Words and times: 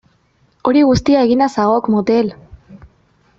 Hori 0.69 0.81
guztia 0.87 1.21
eginda 1.27 1.49
zagok 1.57 1.91
motel! 1.97 2.33